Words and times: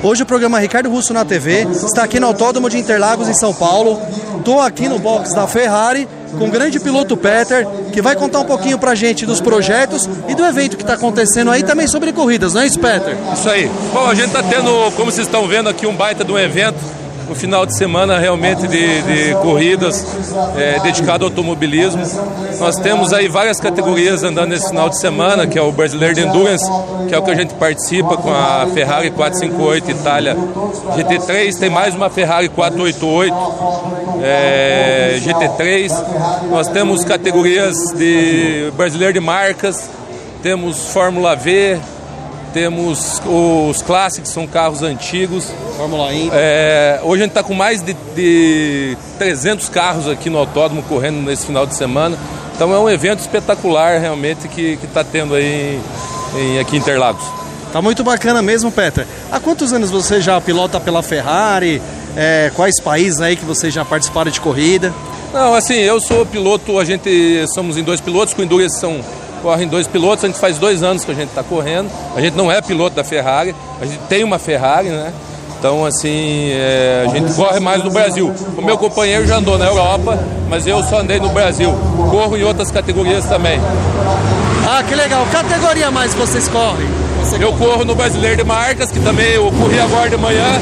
Hoje 0.00 0.22
o 0.22 0.26
programa 0.26 0.60
Ricardo 0.60 0.88
Russo 0.88 1.12
na 1.12 1.24
TV 1.24 1.66
está 1.72 2.04
aqui 2.04 2.20
no 2.20 2.28
Autódromo 2.28 2.70
de 2.70 2.78
Interlagos, 2.78 3.28
em 3.28 3.34
São 3.34 3.52
Paulo. 3.52 4.00
Estou 4.38 4.60
aqui 4.60 4.88
no 4.88 4.96
box 4.98 5.34
da 5.34 5.46
Ferrari 5.48 6.08
com 6.38 6.46
o 6.46 6.50
grande 6.50 6.78
piloto 6.78 7.16
Peter, 7.16 7.66
que 7.92 8.00
vai 8.00 8.14
contar 8.14 8.38
um 8.38 8.44
pouquinho 8.44 8.78
pra 8.78 8.94
gente 8.94 9.26
dos 9.26 9.40
projetos 9.40 10.08
e 10.28 10.36
do 10.36 10.44
evento 10.44 10.76
que 10.76 10.84
está 10.84 10.94
acontecendo 10.94 11.50
aí, 11.50 11.64
também 11.64 11.88
sobre 11.88 12.12
corridas, 12.12 12.54
não 12.54 12.60
é 12.60 12.66
isso, 12.66 12.78
Peter? 12.78 13.16
Isso 13.32 13.50
aí. 13.50 13.68
Bom, 13.92 14.06
a 14.06 14.14
gente 14.14 14.28
está 14.28 14.42
tendo, 14.42 14.70
como 14.92 15.10
vocês 15.10 15.26
estão 15.26 15.48
vendo 15.48 15.68
aqui, 15.68 15.84
um 15.86 15.94
baita 15.94 16.24
de 16.24 16.30
um 16.30 16.38
evento 16.38 16.78
um 17.28 17.34
final 17.34 17.66
de 17.66 17.76
semana 17.76 18.18
realmente 18.18 18.66
de, 18.66 19.02
de 19.02 19.34
corridas 19.42 20.04
é, 20.56 20.80
dedicado 20.80 21.24
ao 21.24 21.30
automobilismo. 21.30 22.02
Nós 22.58 22.76
temos 22.76 23.12
aí 23.12 23.28
várias 23.28 23.60
categorias 23.60 24.22
andando 24.22 24.50
nesse 24.50 24.68
final 24.68 24.88
de 24.88 24.98
semana, 24.98 25.46
que 25.46 25.58
é 25.58 25.62
o 25.62 25.70
Brasileiro 25.70 26.14
de 26.14 26.22
Endurance, 26.22 26.64
que 27.08 27.14
é 27.14 27.18
o 27.18 27.22
que 27.22 27.30
a 27.30 27.34
gente 27.34 27.54
participa 27.54 28.16
com 28.16 28.30
a 28.32 28.66
Ferrari 28.72 29.10
458 29.10 29.90
Itália 29.90 30.36
GT3, 30.96 31.58
tem 31.58 31.70
mais 31.70 31.94
uma 31.94 32.08
Ferrari 32.08 32.48
488 32.48 33.34
é, 34.22 35.18
GT3. 35.20 35.92
Nós 36.50 36.68
temos 36.68 37.04
categorias 37.04 37.76
de 37.96 38.72
Brasileiro 38.76 39.12
de 39.12 39.20
Marcas, 39.20 39.90
temos 40.42 40.88
Fórmula 40.88 41.36
V, 41.36 41.78
temos 42.52 43.20
os 43.24 43.82
clássicos, 43.82 44.30
são 44.30 44.46
carros 44.46 44.82
antigos. 44.82 45.52
Fórmula 45.76 46.12
E. 46.12 46.30
É, 46.32 47.00
hoje 47.02 47.22
a 47.22 47.24
gente 47.24 47.30
está 47.32 47.42
com 47.42 47.54
mais 47.54 47.80
de, 47.82 47.94
de 48.14 48.96
300 49.18 49.68
carros 49.68 50.08
aqui 50.08 50.28
no 50.28 50.38
autódromo 50.38 50.82
correndo 50.82 51.22
nesse 51.22 51.46
final 51.46 51.66
de 51.66 51.74
semana. 51.74 52.18
Então 52.54 52.72
é 52.74 52.78
um 52.78 52.90
evento 52.90 53.20
espetacular 53.20 54.00
realmente 54.00 54.48
que 54.48 54.78
está 54.82 55.04
tendo 55.04 55.34
aí 55.34 55.80
em, 56.36 56.58
aqui 56.58 56.76
em 56.76 56.80
Interlagos. 56.80 57.22
Tá 57.72 57.82
muito 57.82 58.02
bacana 58.02 58.42
mesmo, 58.42 58.72
Peter. 58.72 59.06
Há 59.30 59.38
quantos 59.38 59.72
anos 59.72 59.90
você 59.90 60.20
já 60.20 60.40
pilota 60.40 60.80
pela 60.80 61.02
Ferrari? 61.02 61.82
É, 62.16 62.50
quais 62.56 62.80
países 62.80 63.20
aí 63.20 63.36
que 63.36 63.44
você 63.44 63.70
já 63.70 63.84
participaram 63.84 64.30
de 64.30 64.40
corrida? 64.40 64.92
Não, 65.32 65.54
assim, 65.54 65.74
eu 65.74 66.00
sou 66.00 66.24
piloto, 66.24 66.78
a 66.78 66.84
gente 66.84 67.44
somos 67.54 67.76
em 67.76 67.82
dois 67.82 68.00
pilotos, 68.00 68.32
com 68.32 68.42
Endurance 68.42 68.80
são 68.80 69.00
correm 69.38 69.66
dois 69.66 69.86
pilotos, 69.86 70.24
a 70.24 70.28
gente 70.28 70.38
faz 70.38 70.58
dois 70.58 70.82
anos 70.82 71.04
que 71.04 71.10
a 71.10 71.14
gente 71.14 71.30
está 71.30 71.42
correndo. 71.42 71.90
A 72.14 72.20
gente 72.20 72.36
não 72.36 72.50
é 72.50 72.60
piloto 72.60 72.94
da 72.94 73.04
Ferrari, 73.04 73.54
a 73.80 73.86
gente 73.86 74.00
tem 74.08 74.24
uma 74.24 74.38
Ferrari, 74.38 74.88
né? 74.88 75.12
Então, 75.58 75.84
assim, 75.84 76.50
é, 76.52 77.04
a 77.04 77.10
gente 77.10 77.32
corre 77.34 77.58
mais 77.58 77.82
no 77.82 77.90
Brasil. 77.90 78.32
O 78.56 78.62
meu 78.62 78.78
companheiro 78.78 79.26
já 79.26 79.38
andou 79.38 79.58
na 79.58 79.66
Europa, 79.66 80.16
mas 80.48 80.66
eu 80.66 80.82
só 80.84 81.00
andei 81.00 81.18
no 81.18 81.30
Brasil. 81.30 81.74
Corro 82.10 82.36
em 82.36 82.44
outras 82.44 82.70
categorias 82.70 83.24
também. 83.24 83.60
Ah, 84.68 84.84
que 84.86 84.94
legal. 84.94 85.26
Categoria 85.32 85.90
mais 85.90 86.14
vocês 86.14 86.46
correm? 86.46 86.86
Você 87.24 87.42
eu 87.42 87.52
corro 87.54 87.84
no 87.84 87.94
Brasileiro 87.96 88.36
de 88.36 88.44
Marcas, 88.44 88.92
que 88.92 89.00
também 89.00 89.32
eu 89.32 89.50
corri 89.50 89.80
agora 89.80 90.08
de 90.08 90.16
manhã. 90.16 90.60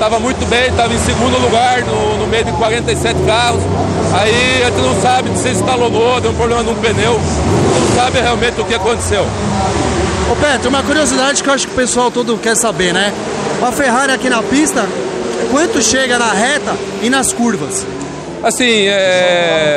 Estava 0.00 0.18
muito 0.18 0.48
bem, 0.48 0.68
estava 0.68 0.94
em 0.94 0.98
segundo 0.98 1.38
lugar 1.42 1.82
no, 1.82 2.16
no, 2.16 2.26
meio 2.26 2.42
de 2.42 2.52
47 2.52 3.20
carros. 3.26 3.62
Aí 4.18 4.62
a 4.62 4.70
gente 4.70 4.80
não 4.80 4.98
sabe 4.98 5.28
se 5.36 5.50
estalonou, 5.50 6.18
deu 6.22 6.30
um 6.30 6.34
problema 6.34 6.62
num 6.62 6.74
pneu. 6.74 7.20
Não 7.20 7.94
sabe 7.94 8.18
realmente 8.18 8.58
o 8.58 8.64
que 8.64 8.74
aconteceu. 8.74 9.26
Ô 10.32 10.36
Petro, 10.36 10.70
uma 10.70 10.82
curiosidade 10.82 11.42
que 11.42 11.48
eu 11.50 11.52
acho 11.52 11.66
que 11.66 11.74
o 11.74 11.76
pessoal 11.76 12.10
todo 12.10 12.38
quer 12.38 12.56
saber, 12.56 12.94
né? 12.94 13.12
A 13.60 13.70
Ferrari 13.72 14.12
aqui 14.12 14.30
na 14.30 14.42
pista, 14.42 14.88
quanto 15.50 15.82
chega 15.82 16.18
na 16.18 16.32
reta 16.32 16.74
e 17.02 17.10
nas 17.10 17.34
curvas? 17.34 17.86
Assim, 18.42 18.86
é... 18.86 19.69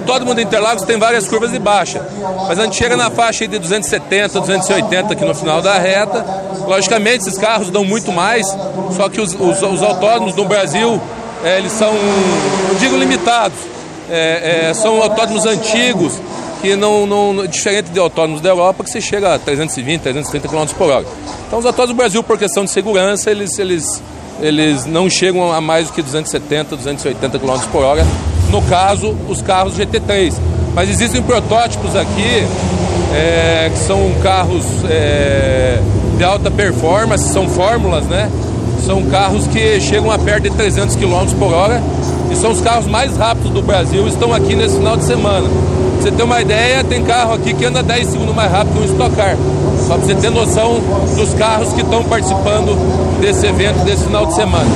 Autódromo 0.00 0.34
de 0.34 0.42
Interlagos 0.42 0.82
tem 0.84 0.98
várias 0.98 1.28
curvas 1.28 1.52
de 1.52 1.58
baixa, 1.58 2.04
mas 2.48 2.58
a 2.58 2.64
gente 2.64 2.76
chega 2.76 2.96
na 2.96 3.10
faixa 3.10 3.46
de 3.46 3.58
270, 3.58 4.40
280 4.40 5.12
aqui 5.12 5.24
no 5.24 5.34
final 5.34 5.60
da 5.60 5.78
reta. 5.78 6.24
Logicamente, 6.66 7.28
esses 7.28 7.38
carros 7.38 7.70
dão 7.70 7.84
muito 7.84 8.10
mais, 8.10 8.46
só 8.96 9.08
que 9.08 9.20
os, 9.20 9.34
os, 9.34 9.62
os 9.62 9.82
autódromos 9.82 10.34
no 10.34 10.44
Brasil, 10.46 11.00
é, 11.44 11.58
eles 11.58 11.72
são, 11.72 11.92
não 11.92 12.74
digo 12.78 12.96
limitados, 12.96 13.58
é, 14.08 14.68
é, 14.70 14.74
são 14.74 15.02
autódromos 15.02 15.44
antigos, 15.44 16.14
que 16.62 16.74
não, 16.76 17.06
não, 17.06 17.46
diferente 17.46 17.90
de 17.90 17.98
autódromos 17.98 18.40
da 18.40 18.48
Europa, 18.48 18.82
que 18.82 18.90
você 18.90 19.00
chega 19.00 19.34
a 19.34 19.38
320, 19.38 20.00
330 20.00 20.48
km 20.48 20.66
por 20.76 20.90
hora. 20.90 21.06
Então 21.46 21.58
os 21.58 21.66
autódromos 21.66 21.94
do 21.94 21.98
Brasil, 21.98 22.22
por 22.22 22.38
questão 22.38 22.64
de 22.64 22.70
segurança, 22.70 23.30
eles, 23.30 23.58
eles 23.58 24.02
eles 24.40 24.86
não 24.86 25.08
chegam 25.10 25.52
a 25.52 25.60
mais 25.60 25.88
do 25.88 25.92
que 25.92 26.02
270, 26.02 26.74
280 26.76 27.38
km 27.38 27.58
por 27.70 27.82
hora, 27.82 28.06
no 28.50 28.62
caso, 28.62 29.14
os 29.28 29.40
carros 29.42 29.76
GT3. 29.76 30.34
Mas 30.74 30.88
existem 30.88 31.22
protótipos 31.22 31.96
aqui 31.96 32.46
é, 33.14 33.70
que 33.72 33.78
são 33.78 34.10
carros 34.22 34.64
é, 34.88 35.80
de 36.16 36.24
alta 36.24 36.50
performance, 36.50 37.32
são 37.32 37.48
fórmulas, 37.48 38.04
né? 38.04 38.30
São 38.86 39.04
carros 39.06 39.46
que 39.46 39.80
chegam 39.80 40.10
a 40.10 40.18
perto 40.18 40.44
de 40.44 40.50
300 40.50 40.96
km 40.96 41.26
por 41.38 41.52
hora 41.52 41.82
e 42.30 42.36
são 42.36 42.50
os 42.50 42.60
carros 42.60 42.86
mais 42.86 43.16
rápidos 43.16 43.50
do 43.50 43.62
Brasil 43.62 44.06
estão 44.08 44.32
aqui 44.32 44.54
nesse 44.54 44.76
final 44.76 44.96
de 44.96 45.04
semana. 45.04 45.48
Pra 45.48 46.02
você 46.02 46.10
ter 46.12 46.22
uma 46.22 46.40
ideia, 46.40 46.82
tem 46.82 47.04
carro 47.04 47.34
aqui 47.34 47.52
que 47.52 47.64
anda 47.64 47.82
10 47.82 48.06
segundos 48.08 48.34
mais 48.34 48.50
rápido 48.50 48.74
que 48.74 48.80
um 48.80 48.84
Stock 48.84 49.14
Car. 49.14 49.36
Só 49.86 49.96
para 49.96 50.06
você 50.06 50.14
ter 50.14 50.30
noção 50.30 50.80
dos 51.16 51.34
carros 51.34 51.72
que 51.72 51.82
estão 51.82 52.02
participando 52.04 53.20
desse 53.20 53.46
evento 53.46 53.84
desse 53.84 54.04
final 54.04 54.24
de 54.26 54.34
semana. 54.34 54.70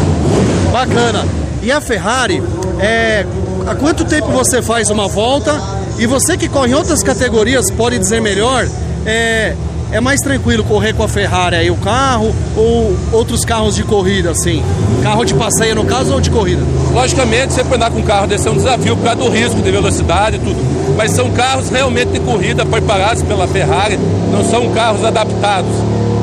Bacana. 0.73 1.25
E 1.63 1.73
a 1.73 1.81
Ferrari, 1.81 2.43
é, 2.79 3.25
há 3.67 3.75
quanto 3.75 4.05
tempo 4.05 4.29
você 4.29 4.63
faz 4.63 4.91
uma 4.91 5.09
volta? 5.09 5.61
E 5.99 6.07
você 6.07 6.37
que 6.37 6.49
corre 6.49 6.73
em 6.73 6.75
outras 6.75 7.03
categorias 7.03 7.71
pode 7.71 7.99
dizer 7.99 8.21
melhor, 8.21 8.69
é, 9.07 9.55
é 9.93 10.01
mais 10.01 10.21
tranquilo 10.21 10.65
correr 10.65 10.93
com 10.93 11.05
a 11.05 11.09
Ferrari 11.09 11.57
aí, 11.57 11.71
o 11.71 11.77
carro, 11.77 12.35
ou 12.57 12.97
outros 13.13 13.45
carros 13.45 13.77
de 13.77 13.85
corrida, 13.85 14.31
assim? 14.31 14.63
Carro 15.03 15.25
de 15.25 15.35
passeio, 15.35 15.77
no 15.77 15.85
caso, 15.85 16.13
ou 16.13 16.21
de 16.21 16.31
corrida? 16.31 16.63
Logicamente, 16.93 17.53
você 17.53 17.61
andar 17.61 17.91
com 17.91 18.03
carro 18.03 18.27
desse 18.27 18.49
é 18.49 18.51
um 18.51 18.57
desafio 18.57 18.97
por 18.97 19.05
causa 19.05 19.21
do 19.21 19.29
risco 19.29 19.63
de 19.63 19.71
velocidade 19.71 20.37
e 20.37 20.39
tudo. 20.41 20.57
Mas 20.97 21.13
são 21.13 21.31
carros 21.31 21.69
realmente 21.69 22.09
de 22.09 22.21
corrida, 22.21 22.67
preparados 22.67 23.23
pela 23.23 23.47
Ferrari, 23.47 23.99
não 24.33 24.45
são 24.45 24.71
carros 24.73 25.05
adaptados. 25.05 25.71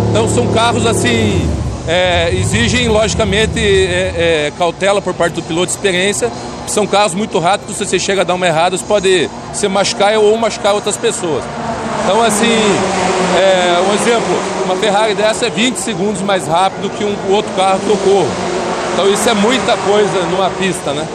Então 0.10 0.28
são 0.28 0.48
carros 0.48 0.86
assim. 0.86 1.50
É, 1.88 2.30
exigem, 2.34 2.88
logicamente, 2.88 3.60
é, 3.60 4.48
é, 4.48 4.54
cautela 4.58 5.02
por 5.02 5.14
parte 5.14 5.34
do 5.34 5.42
piloto, 5.42 5.72
experiência. 5.72 6.32
São 6.68 6.86
carros 6.86 7.14
muito 7.14 7.40
rápidos, 7.40 7.78
se 7.78 7.86
você 7.86 8.00
chega 8.00 8.22
a 8.22 8.24
dar 8.24 8.36
uma 8.36 8.48
errada, 8.48 8.78
você 8.78 8.86
pode 8.86 9.30
se 9.54 9.68
machucar 9.68 10.18
ou 10.18 10.38
machucar 10.38 10.74
outras 10.74 10.96
pessoas. 10.96 11.44
Então, 12.04 12.22
assim, 12.22 12.58
é, 13.38 13.82
um 13.90 13.94
exemplo, 13.94 14.40
uma 14.66 14.76
Ferrari 14.76 15.16
dessa 15.16 15.48
é 15.48 15.50
20 15.50 15.78
segundos 15.78 16.22
mais 16.22 16.48
rápido 16.48 16.90
que 16.90 17.04
um 17.04 17.16
outro 17.30 17.52
carro 17.56 17.80
que 17.80 17.90
eu 17.90 17.98
corro. 17.98 18.30
Então 18.94 19.08
isso 19.10 19.30
é 19.30 19.34
muita 19.34 19.78
coisa 19.78 20.22
numa 20.30 20.50
pista, 20.50 20.92
né? 20.94 21.08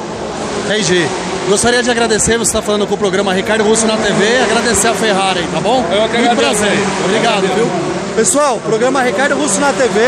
Entendi. 0.65 1.07
Gostaria 1.49 1.83
de 1.83 1.91
agradecer, 1.91 2.39
você 2.39 2.51
está 2.51 2.63
falando 2.63 2.87
com 2.87 2.95
o 2.95 2.99
programa 2.99 3.33
Ricardo 3.33 3.63
Russo 3.63 3.87
na 3.87 3.97
TV, 3.97 4.43
agradecer 4.43 4.89
a 4.89 4.95
Ferrari, 4.95 5.47
tá 5.53 5.61
bom? 5.61 5.85
Eu 5.93 6.09
que 6.09 6.19
Muito 6.19 6.37
prazer. 6.37 6.73
Obrigado, 7.05 7.43
viu? 7.55 8.06
Pessoal, 8.17 8.59
programa 8.61 9.03
Ricardo 9.03 9.37
Russo 9.37 9.61
na 9.61 9.75
TV, 9.75 10.01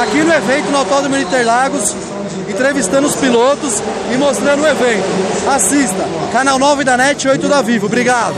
aqui 0.00 0.22
no 0.22 0.32
evento 0.32 0.70
no 0.70 0.78
Autódromo 0.78 1.16
de 1.16 1.24
Interlagos, 1.24 1.92
entrevistando 2.48 3.08
os 3.08 3.16
pilotos 3.16 3.82
e 4.14 4.16
mostrando 4.16 4.62
o 4.62 4.66
evento. 4.68 5.04
Assista, 5.50 6.04
canal 6.30 6.56
9 6.56 6.84
da 6.84 6.96
NET 6.96 7.26
8 7.26 7.48
da 7.48 7.60
Vivo. 7.60 7.86
Obrigado. 7.86 8.36